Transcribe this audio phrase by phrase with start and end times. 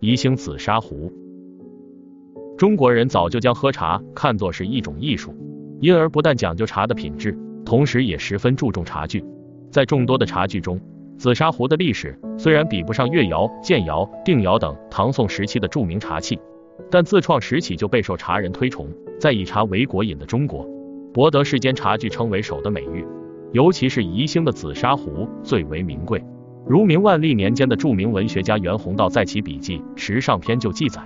[0.00, 1.12] 宜兴紫砂壶。
[2.56, 5.34] 中国人早就将喝茶看作是一种艺术，
[5.80, 9.24] 因而不但讲究茶的品质，同时也十分注重茶具。
[9.72, 10.80] 在众多的茶具中，
[11.16, 16.38] 紫砂壶的历史虽然比不上越窑、建窑、定窑等唐宋时期的著名茶器，
[16.88, 18.86] 但自创时起就备受茶人推崇。
[19.18, 20.64] 在以茶为国饮的中国，
[21.12, 23.04] 博得世间茶具称为首的美誉。
[23.50, 26.22] 尤其是宜兴的紫砂壶最为名贵。
[26.68, 31.00] 如明万历年间的著名文学家袁宏道在其笔记《时尚篇》就记载。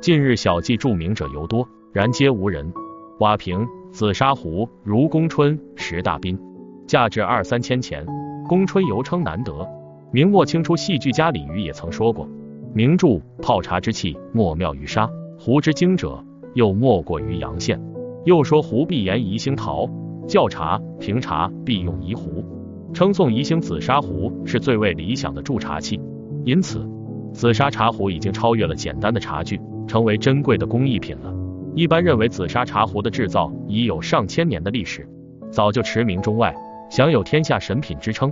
[0.00, 2.72] 近日小记著名者尤多，然皆无人。
[3.18, 6.38] 瓦瓶、紫砂壶如宫春十大宾，
[6.86, 8.06] 价值二三千钱。
[8.46, 9.68] 宫春尤称难得。
[10.12, 12.28] 明末清初戏剧家李渔也曾说过：
[12.72, 16.24] 名著泡茶之器莫妙于砂，壶之精者
[16.54, 17.76] 又莫过于阳羡。
[18.24, 19.90] 又说壶必言宜兴陶，
[20.28, 22.44] 窖茶评茶必用宜壶，
[22.92, 26.00] 称颂宜兴紫砂壶是最为理想的驻茶器。
[26.44, 26.88] 因此，
[27.32, 29.60] 紫砂茶壶已经超越了简单的茶具。
[29.88, 31.34] 成为珍贵的工艺品了。
[31.74, 35.08] 一般认为，紫砂茶壶的制造已有上千年的历史，
[35.50, 36.54] 早就驰名中外，
[36.90, 38.30] 享有天下神品之称。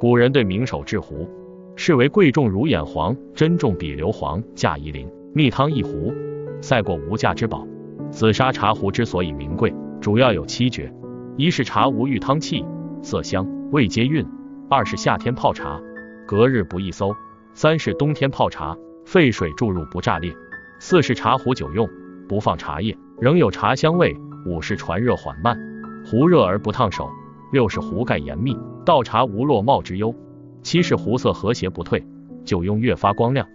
[0.00, 1.28] 古人对名手制壶
[1.76, 6.12] 视为贵重如眼黄，珍重比硫磺，价一鳞，蜜汤一壶，
[6.60, 7.64] 赛过无价之宝。
[8.10, 10.92] 紫砂茶壶之所以名贵，主要有七绝：
[11.36, 12.64] 一是茶无玉汤气，
[13.00, 14.24] 色香未接运；
[14.70, 15.80] 二是夏天泡茶，
[16.26, 17.12] 隔日不易馊；
[17.52, 20.32] 三是冬天泡茶，沸水注入不炸裂。
[20.78, 21.88] 四是茶壶久用，
[22.28, 24.14] 不放茶叶仍有茶香味；
[24.46, 25.58] 五是传热缓慢，
[26.06, 27.06] 壶热而不烫手；
[27.52, 30.14] 六是壶盖严密，倒茶无落帽之忧；
[30.62, 32.06] 七是壶色和谐不退，
[32.44, 33.48] 久用越发光亮。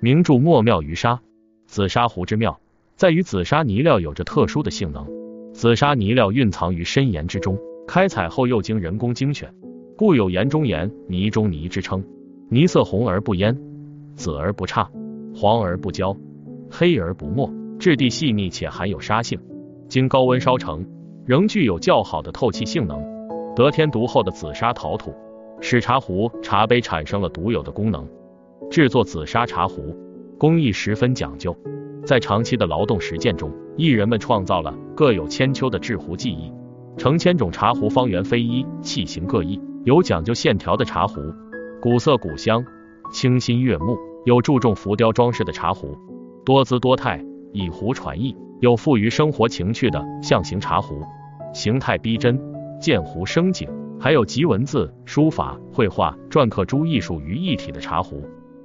[0.00, 1.20] 名著莫妙于砂，
[1.66, 2.58] 紫砂壶之妙
[2.96, 5.06] 在于紫砂泥料有着特殊的性能。
[5.52, 7.58] 紫砂泥料蕴藏于深岩之中，
[7.92, 9.52] 开采后又经人工精选，
[9.96, 12.04] 故有岩中岩、泥中泥之称。
[12.48, 13.60] 泥色红而不烟，
[14.14, 14.88] 紫而不差，
[15.34, 16.16] 黄而不焦。
[16.70, 19.40] 黑而不墨，质地细腻且含有沙性，
[19.88, 20.86] 经高温烧成，
[21.26, 23.02] 仍具有较好的透气性能。
[23.56, 25.12] 得天独厚的紫砂陶土，
[25.60, 28.06] 使茶壶、茶杯产生了独有的功能。
[28.70, 29.96] 制作紫砂茶壶
[30.38, 31.56] 工艺十分讲究，
[32.06, 36.52] 在长期的劳动实践中，艺人们创造了各有千秋的制壶技艺。
[37.00, 41.18] 成千种茶壶方圆非一，器型各异，有讲究线条的茶壶，
[41.80, 42.62] 古色古香，
[43.10, 43.96] 清新悦目；
[44.26, 45.96] 有注重浮雕装饰的茶壶。
[46.44, 47.24] 多姿多态，
[47.54, 51.02] 以壶传意，有富于生活情趣的象形茶壶，
[51.54, 52.38] 形态逼真，
[52.78, 53.66] 见壶生景；
[53.98, 58.22] 还有集文字、书法、绘画、篆刻诸艺术于一体的茶壶。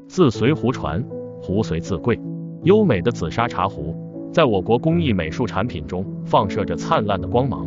[0.09, 1.01] 字随壶传，
[1.41, 2.19] 壶随字贵。
[2.63, 3.95] 优美的紫砂茶壶，
[4.33, 7.65] 在我国工艺美术产品中放射着灿烂的光芒。